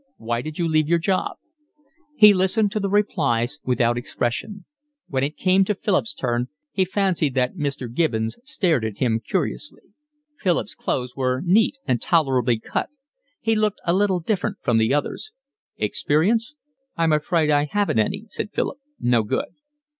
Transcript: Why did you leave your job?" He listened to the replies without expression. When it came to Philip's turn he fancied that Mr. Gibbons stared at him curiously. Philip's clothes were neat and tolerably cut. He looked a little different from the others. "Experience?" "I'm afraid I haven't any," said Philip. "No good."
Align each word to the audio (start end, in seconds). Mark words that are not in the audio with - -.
Why 0.17 0.41
did 0.41 0.57
you 0.57 0.67
leave 0.67 0.87
your 0.87 0.97
job?" 0.97 1.37
He 2.15 2.33
listened 2.33 2.71
to 2.71 2.79
the 2.79 2.89
replies 2.89 3.59
without 3.63 3.99
expression. 3.99 4.65
When 5.07 5.23
it 5.23 5.37
came 5.37 5.63
to 5.65 5.75
Philip's 5.75 6.15
turn 6.15 6.47
he 6.71 6.85
fancied 6.85 7.35
that 7.35 7.55
Mr. 7.55 7.87
Gibbons 7.93 8.35
stared 8.43 8.83
at 8.83 8.97
him 8.97 9.19
curiously. 9.19 9.83
Philip's 10.39 10.73
clothes 10.73 11.15
were 11.15 11.43
neat 11.45 11.77
and 11.85 12.01
tolerably 12.01 12.57
cut. 12.59 12.89
He 13.41 13.55
looked 13.55 13.79
a 13.85 13.93
little 13.93 14.19
different 14.19 14.57
from 14.63 14.79
the 14.79 14.91
others. 14.91 15.33
"Experience?" 15.77 16.55
"I'm 16.97 17.13
afraid 17.13 17.51
I 17.51 17.65
haven't 17.65 17.99
any," 17.99 18.25
said 18.29 18.49
Philip. 18.53 18.79
"No 18.99 19.21
good." 19.21 19.49